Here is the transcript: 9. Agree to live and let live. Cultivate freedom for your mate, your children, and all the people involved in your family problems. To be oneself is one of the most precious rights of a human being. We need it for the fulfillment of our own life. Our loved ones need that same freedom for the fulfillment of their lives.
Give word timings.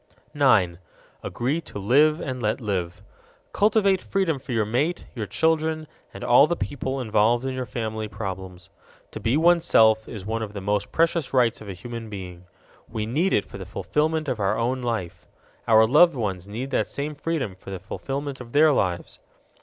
9. 0.33 0.79
Agree 1.21 1.61
to 1.61 1.77
live 1.77 2.19
and 2.19 2.41
let 2.41 2.59
live. 2.59 3.03
Cultivate 3.53 4.01
freedom 4.01 4.39
for 4.39 4.51
your 4.51 4.65
mate, 4.65 5.05
your 5.13 5.27
children, 5.27 5.85
and 6.11 6.23
all 6.23 6.47
the 6.47 6.55
people 6.55 6.99
involved 6.99 7.45
in 7.45 7.53
your 7.53 7.67
family 7.67 8.07
problems. 8.07 8.71
To 9.11 9.19
be 9.19 9.37
oneself 9.37 10.09
is 10.09 10.25
one 10.25 10.41
of 10.41 10.53
the 10.53 10.59
most 10.59 10.91
precious 10.91 11.35
rights 11.35 11.61
of 11.61 11.69
a 11.69 11.73
human 11.73 12.09
being. 12.09 12.45
We 12.89 13.05
need 13.05 13.31
it 13.31 13.45
for 13.45 13.59
the 13.59 13.63
fulfillment 13.67 14.27
of 14.27 14.39
our 14.39 14.57
own 14.57 14.81
life. 14.81 15.27
Our 15.67 15.85
loved 15.85 16.15
ones 16.15 16.47
need 16.47 16.71
that 16.71 16.87
same 16.87 17.13
freedom 17.13 17.53
for 17.53 17.69
the 17.69 17.77
fulfillment 17.77 18.41
of 18.41 18.53
their 18.53 18.71
lives. 18.71 19.19